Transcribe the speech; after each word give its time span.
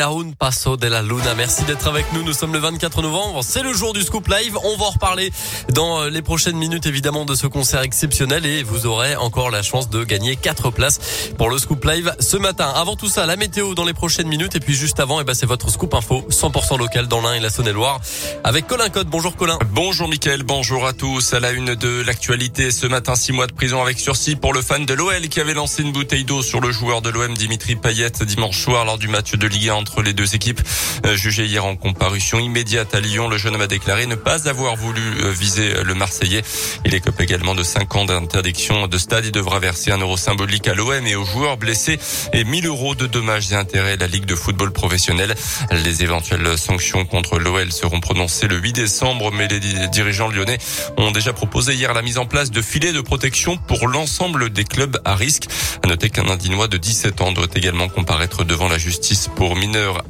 Un 0.00 0.30
passo 0.30 0.76
de 0.76 0.86
la 0.86 1.02
luna. 1.02 1.34
Merci 1.34 1.64
d'être 1.64 1.88
avec 1.88 2.12
nous. 2.12 2.22
Nous 2.22 2.32
sommes 2.32 2.52
le 2.52 2.60
24 2.60 3.02
novembre. 3.02 3.42
C'est 3.42 3.64
le 3.64 3.72
jour 3.72 3.92
du 3.92 4.02
Scoop 4.02 4.28
Live. 4.28 4.56
On 4.62 4.76
va 4.76 4.84
en 4.84 4.90
reparler 4.90 5.32
dans 5.70 6.02
euh, 6.02 6.08
les 6.08 6.22
prochaines 6.22 6.56
minutes, 6.56 6.86
évidemment, 6.86 7.24
de 7.24 7.34
ce 7.34 7.48
concert 7.48 7.80
exceptionnel 7.80 8.46
et 8.46 8.62
vous 8.62 8.86
aurez 8.86 9.16
encore 9.16 9.50
la 9.50 9.60
chance 9.60 9.90
de 9.90 10.04
gagner 10.04 10.36
quatre 10.36 10.70
places 10.70 11.00
pour 11.36 11.50
le 11.50 11.58
Scoop 11.58 11.84
Live 11.84 12.14
ce 12.20 12.36
matin. 12.36 12.72
Avant 12.76 12.94
tout 12.94 13.08
ça, 13.08 13.26
la 13.26 13.34
météo 13.34 13.74
dans 13.74 13.84
les 13.84 13.92
prochaines 13.92 14.28
minutes 14.28 14.54
et 14.54 14.60
puis 14.60 14.74
juste 14.74 15.00
avant, 15.00 15.20
eh 15.20 15.24
ben, 15.24 15.34
c'est 15.34 15.46
votre 15.46 15.68
Scoop 15.68 15.92
Info 15.92 16.24
100% 16.30 16.78
local 16.78 17.08
dans 17.08 17.20
l'Ain 17.20 17.34
et 17.34 17.40
la 17.40 17.50
Saône-et-Loire 17.50 18.00
avec 18.44 18.68
Colin 18.68 18.90
Code. 18.90 19.08
Bonjour 19.08 19.34
Colin. 19.34 19.58
Bonjour 19.72 20.06
Mickaël. 20.08 20.44
Bonjour 20.44 20.86
à 20.86 20.92
tous. 20.92 21.34
À 21.34 21.40
la 21.40 21.50
une 21.50 21.74
de 21.74 22.02
l'actualité 22.02 22.70
ce 22.70 22.86
matin, 22.86 23.16
six 23.16 23.32
mois 23.32 23.48
de 23.48 23.52
prison 23.52 23.82
avec 23.82 23.98
sursis 23.98 24.36
pour 24.36 24.52
le 24.52 24.62
fan 24.62 24.86
de 24.86 24.94
l'OL 24.94 25.28
qui 25.28 25.40
avait 25.40 25.54
lancé 25.54 25.82
une 25.82 25.90
bouteille 25.90 26.24
d'eau 26.24 26.42
sur 26.42 26.60
le 26.60 26.70
joueur 26.70 27.02
de 27.02 27.10
l'OM 27.10 27.34
Dimitri 27.34 27.74
Payet 27.74 28.12
dimanche 28.24 28.62
soir 28.62 28.84
lors 28.84 28.98
du 28.98 29.08
match 29.08 29.32
de 29.32 29.46
Ligue 29.48 29.70
1 29.70 29.87
entre 29.88 30.02
les 30.02 30.12
deux 30.12 30.34
équipes. 30.34 30.60
Euh, 31.06 31.16
jugé 31.16 31.46
hier 31.46 31.64
en 31.64 31.74
comparution 31.76 32.38
immédiate 32.38 32.94
à 32.94 33.00
Lyon, 33.00 33.28
le 33.28 33.38
jeune 33.38 33.54
homme 33.54 33.62
a 33.62 33.66
déclaré 33.66 34.06
ne 34.06 34.16
pas 34.16 34.48
avoir 34.48 34.76
voulu 34.76 35.00
euh, 35.00 35.30
viser 35.30 35.82
le 35.82 35.94
Marseillais. 35.94 36.42
Il 36.84 36.94
écope 36.94 37.20
également 37.20 37.54
de 37.54 37.62
5 37.62 37.96
ans 37.96 38.04
d'interdiction 38.04 38.86
de 38.86 38.98
stade. 38.98 39.24
Il 39.24 39.32
devra 39.32 39.60
verser 39.60 39.90
un 39.90 39.98
euro 39.98 40.16
symbolique 40.16 40.68
à 40.68 40.74
l'OM 40.74 41.06
et 41.06 41.14
aux 41.16 41.24
joueurs 41.24 41.56
blessés 41.56 41.98
et 42.32 42.44
1000 42.44 42.66
euros 42.66 42.94
de 42.94 43.06
dommages 43.06 43.50
et 43.52 43.54
intérêts 43.54 43.92
à 43.92 43.96
la 43.96 44.06
Ligue 44.06 44.26
de 44.26 44.34
football 44.34 44.72
professionnel. 44.72 45.34
Les 45.70 46.02
éventuelles 46.02 46.58
sanctions 46.58 47.06
contre 47.06 47.38
l'OL 47.38 47.72
seront 47.72 48.00
prononcées 48.00 48.46
le 48.46 48.56
8 48.56 48.72
décembre, 48.74 49.32
mais 49.32 49.48
les 49.48 49.88
dirigeants 49.88 50.28
lyonnais 50.28 50.58
ont 50.98 51.12
déjà 51.12 51.32
proposé 51.32 51.72
hier 51.72 51.94
la 51.94 52.02
mise 52.02 52.18
en 52.18 52.26
place 52.26 52.50
de 52.50 52.60
filets 52.60 52.92
de 52.92 53.00
protection 53.00 53.56
pour 53.56 53.88
l'ensemble 53.88 54.50
des 54.50 54.64
clubs 54.64 55.00
à 55.06 55.14
risque. 55.14 55.48
À 55.82 55.86
noter 55.86 56.10
qu'un 56.10 56.28
Indinois 56.28 56.68
de 56.68 56.76
17 56.76 57.22
ans 57.22 57.32
doit 57.32 57.46
également 57.54 57.88
comparaître 57.88 58.44
devant 58.44 58.68
la 58.68 58.78
justice 58.78 59.30
pour 59.34 59.56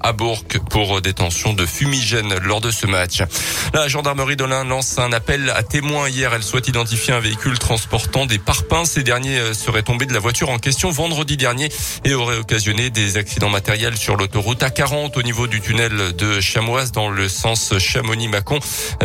à 0.00 0.12
Bourg 0.12 0.44
pour 0.70 1.00
détention 1.00 1.52
de 1.52 1.64
fumigène 1.64 2.34
lors 2.42 2.60
de 2.60 2.70
ce 2.70 2.86
match. 2.86 3.22
La 3.72 3.88
gendarmerie 3.88 4.36
de 4.36 4.44
lance 4.44 4.98
un 4.98 5.12
appel 5.12 5.50
à 5.50 5.62
témoins 5.62 6.08
hier. 6.08 6.32
Elle 6.32 6.42
souhaite 6.42 6.68
identifier 6.68 7.12
un 7.12 7.20
véhicule 7.20 7.58
transportant 7.58 8.26
des 8.26 8.38
parpaings. 8.38 8.84
Ces 8.84 9.02
derniers 9.02 9.38
euh, 9.38 9.54
seraient 9.54 9.82
tombés 9.82 10.06
de 10.06 10.14
la 10.14 10.20
voiture 10.20 10.50
en 10.50 10.58
question 10.58 10.90
vendredi 10.90 11.36
dernier 11.36 11.68
et 12.04 12.14
auraient 12.14 12.38
occasionné 12.38 12.90
des 12.90 13.16
accidents 13.16 13.50
matériels 13.50 13.96
sur 13.96 14.16
l'autoroute 14.16 14.62
A40 14.62 15.18
au 15.18 15.22
niveau 15.22 15.46
du 15.46 15.60
tunnel 15.60 16.14
de 16.16 16.40
Chamoise 16.40 16.92
dans 16.92 17.10
le 17.10 17.28
sens 17.28 17.76
Chamonix-Mâcon, 17.78 18.60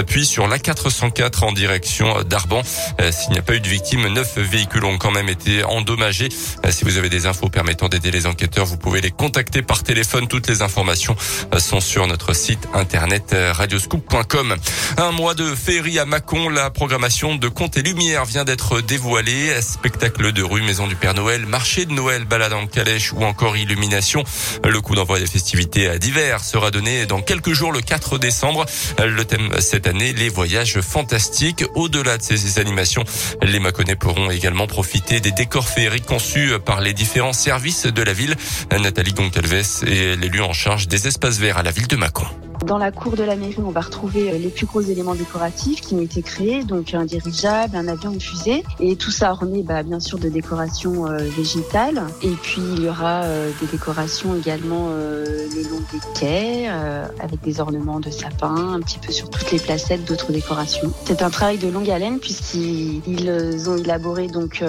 puis 0.07 0.25
sur 0.25 0.47
l'A404 0.47 1.43
en 1.43 1.51
direction 1.51 2.21
d'Arban. 2.23 2.61
Euh, 3.01 3.11
s'il 3.11 3.31
n'y 3.31 3.39
a 3.39 3.41
pas 3.41 3.55
eu 3.55 3.59
de 3.59 3.67
victimes, 3.67 4.07
neuf 4.07 4.37
véhicules 4.37 4.85
ont 4.85 4.97
quand 4.97 5.11
même 5.11 5.29
été 5.29 5.63
endommagés. 5.63 6.29
Euh, 6.65 6.71
si 6.71 6.85
vous 6.85 6.97
avez 6.97 7.09
des 7.09 7.25
infos 7.25 7.49
permettant 7.49 7.89
d'aider 7.89 8.11
les 8.11 8.27
enquêteurs, 8.27 8.65
vous 8.65 8.77
pouvez 8.77 9.01
les 9.01 9.11
contacter 9.11 9.61
par 9.61 9.83
téléphone. 9.83 10.27
Toutes 10.27 10.47
les 10.47 10.52
informations 10.61 11.15
sont 11.57 11.79
sur 11.79 12.07
notre 12.07 12.33
site 12.33 12.67
internet 12.73 13.31
euh, 13.33 13.51
radioscoop.com. 13.53 14.55
Un 14.97 15.11
mois 15.11 15.33
de 15.33 15.55
féerie 15.55 15.99
à 15.99 16.05
Mâcon, 16.05 16.49
la 16.49 16.69
programmation 16.69 17.35
de 17.35 17.47
Contes 17.47 17.77
et 17.77 17.81
Lumière 17.81 18.25
vient 18.25 18.43
d'être 18.43 18.81
dévoilée. 18.81 19.61
Spectacle 19.61 20.31
de 20.31 20.43
rue, 20.43 20.61
maison 20.61 20.87
du 20.87 20.95
Père 20.95 21.13
Noël, 21.13 21.45
marché 21.45 21.85
de 21.85 21.93
Noël, 21.93 22.25
balade 22.25 22.53
en 22.53 22.67
calèche 22.67 23.13
ou 23.13 23.23
encore 23.23 23.57
illumination. 23.57 24.23
Le 24.63 24.81
coup 24.81 24.95
d'envoi 24.95 25.19
des 25.19 25.25
festivités 25.25 25.97
d'hiver 25.99 26.43
sera 26.43 26.71
donné 26.71 27.05
dans 27.05 27.21
quelques 27.21 27.53
jours, 27.53 27.71
le 27.71 27.81
4 27.81 28.17
décembre. 28.17 28.65
Le 28.99 29.25
thème 29.25 29.49
cette 29.59 29.87
année, 29.87 30.13
les 30.13 30.29
voyages 30.29 30.81
fantastiques. 30.81 31.63
Au-delà 31.75 32.17
de 32.17 32.23
ces 32.23 32.59
animations, 32.59 33.03
les 33.41 33.59
Mâconnais 33.59 33.95
pourront 33.95 34.29
également 34.29 34.67
profiter 34.67 35.19
des 35.19 35.31
décors 35.31 35.67
féeriques 35.67 36.05
conçus 36.05 36.51
par 36.65 36.81
les 36.81 36.93
différents 36.93 37.33
services 37.33 37.85
de 37.85 38.03
la 38.03 38.13
ville. 38.13 38.35
Nathalie 38.71 39.13
Goncalves 39.13 39.83
est 39.87 40.19
l'élu 40.19 40.41
en 40.43 40.53
charge 40.53 40.87
des 40.87 41.07
espaces 41.07 41.39
verts 41.39 41.57
à 41.57 41.63
la 41.63 41.71
ville 41.71 41.87
de 41.87 41.95
Mâcon. 41.95 42.27
Dans 42.65 42.77
la 42.77 42.91
cour 42.91 43.17
de 43.17 43.23
la 43.23 43.35
mairie, 43.35 43.57
on 43.57 43.71
va 43.71 43.81
retrouver 43.81 44.31
euh, 44.31 44.37
les 44.37 44.47
plus 44.47 44.65
gros 44.65 44.79
éléments 44.79 45.15
décoratifs 45.15 45.81
qui 45.81 45.95
ont 45.95 46.01
été 46.01 46.21
créés, 46.21 46.63
donc 46.63 46.93
un 46.93 47.03
dirigeable, 47.03 47.75
un 47.75 47.89
avion, 47.89 48.11
une 48.11 48.21
fusée, 48.21 48.63
et 48.79 48.95
tout 48.95 49.11
ça 49.11 49.33
orné 49.33 49.63
bah, 49.63 49.83
bien 49.83 49.99
sûr 49.99 50.17
de 50.17 50.29
décorations 50.29 51.07
euh, 51.07 51.17
végétales. 51.17 52.01
Et 52.21 52.31
puis 52.41 52.61
il 52.77 52.83
y 52.83 52.87
aura 52.87 53.23
euh, 53.23 53.51
des 53.59 53.67
décorations 53.67 54.33
également 54.35 54.89
le 54.93 55.69
long 55.69 55.81
des 55.91 55.99
quais, 56.17 56.67
avec 56.67 57.41
des 57.41 57.59
ornements 57.59 57.99
de 57.99 58.09
sapin, 58.09 58.73
un 58.73 58.79
petit 58.79 58.99
peu 58.99 59.11
sur 59.11 59.29
toutes 59.29 59.51
les 59.51 59.59
placettes, 59.59 60.05
d'autres 60.05 60.31
décorations. 60.31 60.91
C'est 61.05 61.21
un 61.21 61.29
travail 61.29 61.57
de 61.57 61.67
longue 61.67 61.89
haleine 61.89 62.19
puisqu'ils 62.19 63.69
ont 63.69 63.77
élaboré 63.77 64.27
donc 64.27 64.63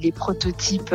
les 0.00 0.12
prototypes 0.12 0.94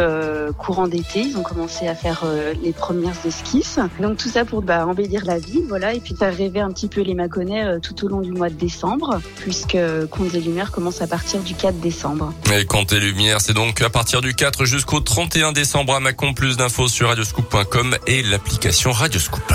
courant 0.57 0.87
d'été. 0.87 1.21
Ils 1.21 1.37
ont 1.37 1.43
commencé 1.43 1.87
à 1.87 1.95
faire 1.95 2.23
les 2.63 2.71
premières 2.71 3.25
esquisses. 3.25 3.79
Donc 3.99 4.17
tout 4.17 4.29
ça 4.29 4.45
pour 4.45 4.61
bah, 4.61 4.85
embellir 4.87 5.25
la 5.25 5.39
ville, 5.39 5.65
voilà 5.67 5.93
faire 6.13 6.35
rêver 6.35 6.59
un 6.59 6.71
petit 6.71 6.87
peu 6.87 7.01
les 7.01 7.15
Mâconnais 7.15 7.65
euh, 7.65 7.79
tout 7.79 8.05
au 8.05 8.07
long 8.07 8.21
du 8.21 8.31
mois 8.31 8.49
de 8.49 8.55
décembre, 8.55 9.19
puisque 9.39 9.77
Contes 10.11 10.35
et 10.35 10.41
Lumières 10.41 10.71
commence 10.71 11.01
à 11.01 11.07
partir 11.07 11.41
du 11.41 11.55
4 11.55 11.79
décembre. 11.79 12.33
Et 12.53 12.65
Contes 12.65 12.93
et 12.93 12.99
Lumières, 12.99 13.41
c'est 13.41 13.53
donc 13.53 13.81
à 13.81 13.89
partir 13.89 14.21
du 14.21 14.35
4 14.35 14.65
jusqu'au 14.65 14.99
31 14.99 15.53
décembre 15.53 15.95
à 15.95 15.99
Mâcon. 15.99 16.33
Plus 16.33 16.57
d'infos 16.57 16.87
sur 16.87 17.07
radioscoop.com 17.07 17.97
et 18.07 18.21
l'application 18.21 18.91
Radioscoop. 18.91 19.53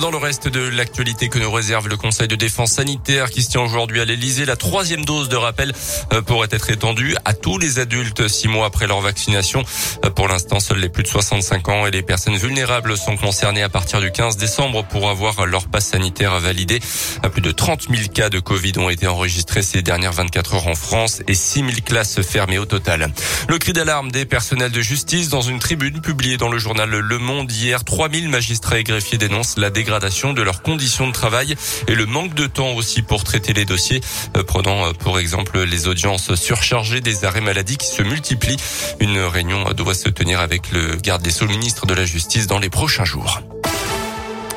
Dans 0.00 0.10
le 0.10 0.16
reste 0.16 0.48
de 0.48 0.60
l'actualité 0.60 1.28
que 1.28 1.38
nous 1.38 1.50
réserve 1.52 1.88
le 1.88 1.96
Conseil 1.96 2.26
de 2.26 2.34
défense 2.34 2.72
sanitaire 2.72 3.30
qui 3.30 3.44
se 3.44 3.50
tient 3.50 3.60
aujourd'hui 3.60 4.00
à 4.00 4.04
l'Elysée, 4.04 4.44
la 4.44 4.56
troisième 4.56 5.04
dose 5.04 5.28
de 5.28 5.36
rappel 5.36 5.72
euh, 6.12 6.20
pourrait 6.20 6.48
être 6.50 6.68
étendue 6.70 7.14
à 7.24 7.32
tous 7.32 7.58
les 7.58 7.78
adultes 7.78 8.26
six 8.26 8.48
mois 8.48 8.66
après 8.66 8.88
leur 8.88 9.00
vaccination. 9.00 9.62
Euh, 10.04 10.10
pour 10.10 10.26
l'instant, 10.26 10.58
seuls 10.58 10.78
les 10.78 10.88
plus 10.88 11.04
de 11.04 11.08
65 11.08 11.68
ans 11.68 11.86
et 11.86 11.92
les 11.92 12.02
personnes 12.02 12.36
vulnérables 12.36 12.96
sont 12.96 13.16
concernés 13.16 13.62
à 13.62 13.68
partir 13.68 14.00
du 14.00 14.10
15 14.10 14.36
décembre 14.36 14.84
pour 14.84 15.08
avoir 15.08 15.46
leur 15.46 15.68
passe 15.68 15.86
sanitaire 15.86 16.40
validé. 16.40 16.80
Plus 17.32 17.42
de 17.42 17.52
30 17.52 17.88
000 17.88 18.08
cas 18.12 18.30
de 18.30 18.40
Covid 18.40 18.72
ont 18.78 18.90
été 18.90 19.06
enregistrés 19.06 19.62
ces 19.62 19.82
dernières 19.82 20.12
24 20.12 20.54
heures 20.54 20.66
en 20.66 20.74
France 20.74 21.22
et 21.28 21.34
6 21.34 21.60
000 21.60 21.70
classes 21.84 22.20
fermées 22.20 22.58
au 22.58 22.66
total. 22.66 23.12
Le 23.48 23.58
cri 23.58 23.72
d'alarme 23.72 24.10
des 24.10 24.24
personnels 24.24 24.72
de 24.72 24.80
justice 24.80 25.28
dans 25.28 25.42
une 25.42 25.60
tribune 25.60 26.00
publiée 26.00 26.36
dans 26.36 26.50
le 26.50 26.58
journal 26.58 26.90
Le 26.90 27.18
Monde 27.18 27.50
hier, 27.52 27.84
3 27.84 28.10
000 28.10 28.28
magistrats 28.28 28.80
et 28.80 28.84
greffiers 28.84 29.18
dénoncent 29.18 29.56
la 29.56 29.70
dégradation 29.70 29.83
de 29.84 30.42
leurs 30.42 30.62
conditions 30.62 31.06
de 31.06 31.12
travail 31.12 31.54
et 31.88 31.94
le 31.94 32.06
manque 32.06 32.34
de 32.34 32.46
temps 32.46 32.72
aussi 32.72 33.02
pour 33.02 33.22
traiter 33.22 33.52
les 33.52 33.64
dossiers. 33.64 34.00
Euh, 34.36 34.42
prenant 34.42 34.86
euh, 34.86 34.92
pour 34.92 35.18
exemple 35.18 35.62
les 35.62 35.88
audiences 35.88 36.34
surchargées 36.34 37.00
des 37.00 37.24
arrêts 37.24 37.40
maladie 37.40 37.76
qui 37.76 37.86
se 37.86 38.02
multiplient. 38.02 38.56
Une 39.00 39.18
réunion 39.18 39.64
doit 39.72 39.94
se 39.94 40.08
tenir 40.08 40.40
avec 40.40 40.70
le 40.72 40.96
garde 40.96 41.22
des 41.22 41.30
Sceaux, 41.30 41.46
ministre 41.46 41.86
de 41.86 41.94
la 41.94 42.04
Justice, 42.04 42.46
dans 42.46 42.58
les 42.58 42.70
prochains 42.70 43.04
jours. 43.04 43.40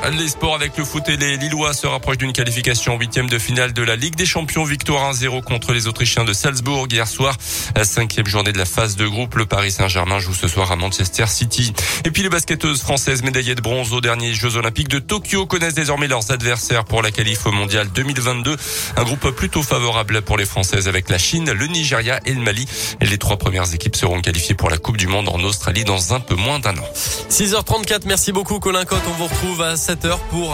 Les 0.06 0.28
sports 0.28 0.54
avec 0.54 0.76
le 0.78 0.84
foot 0.84 1.06
et 1.08 1.16
les 1.16 1.36
Lillois 1.36 1.74
se 1.74 1.86
rapprochent 1.86 2.18
d'une 2.18 2.32
qualification 2.32 2.94
en 2.94 2.98
huitième 2.98 3.28
de 3.28 3.38
finale 3.38 3.72
de 3.72 3.82
la 3.82 3.94
Ligue 3.94 4.14
des 4.14 4.24
Champions. 4.24 4.64
Victoire 4.64 5.12
1-0 5.12 5.42
contre 5.42 5.72
les 5.72 5.86
Autrichiens 5.86 6.24
de 6.24 6.32
Salzbourg 6.32 6.86
hier 6.90 7.06
soir. 7.06 7.36
La 7.76 7.84
cinquième 7.84 8.26
journée 8.26 8.52
de 8.52 8.58
la 8.58 8.64
phase 8.64 8.96
de 8.96 9.06
groupe. 9.06 9.34
Le 9.34 9.44
Paris 9.44 9.70
Saint-Germain 9.70 10.18
joue 10.18 10.32
ce 10.32 10.48
soir 10.48 10.72
à 10.72 10.76
Manchester 10.76 11.26
City. 11.26 11.74
Et 12.04 12.10
puis 12.10 12.22
les 12.22 12.30
basketteuses 12.30 12.80
françaises 12.80 13.22
médaillées 13.22 13.54
de 13.54 13.60
bronze 13.60 13.92
aux 13.92 14.00
derniers 14.00 14.32
Jeux 14.32 14.56
Olympiques 14.56 14.88
de 14.88 14.98
Tokyo 14.98 15.46
connaissent 15.46 15.74
désormais 15.74 16.08
leurs 16.08 16.30
adversaires 16.30 16.84
pour 16.84 17.02
la 17.02 17.10
qualif 17.10 17.44
mondiale 17.46 17.88
2022. 17.94 18.56
Un 18.96 19.04
groupe 19.04 19.30
plutôt 19.30 19.62
favorable 19.62 20.22
pour 20.22 20.38
les 20.38 20.46
Françaises 20.46 20.88
avec 20.88 21.10
la 21.10 21.18
Chine, 21.18 21.52
le 21.52 21.66
Nigeria 21.66 22.18
et 22.24 22.32
le 22.32 22.40
Mali. 22.40 22.66
Et 23.00 23.06
les 23.06 23.18
trois 23.18 23.36
premières 23.36 23.74
équipes 23.74 23.96
seront 23.96 24.22
qualifiées 24.22 24.54
pour 24.54 24.70
la 24.70 24.78
Coupe 24.78 24.96
du 24.96 25.06
Monde 25.06 25.28
en 25.28 25.40
Australie 25.40 25.84
dans 25.84 26.14
un 26.14 26.20
peu 26.20 26.34
moins 26.34 26.60
d'un 26.60 26.76
an. 26.78 26.88
6h34, 27.30 28.02
merci 28.06 28.32
beaucoup 28.32 28.58
Colin 28.58 28.84
Cotte. 28.84 29.02
On 29.08 29.12
vous 29.12 29.26
retrouve 29.26 29.60
à 29.62 29.76
7h 29.88 30.18
pour 30.30 30.46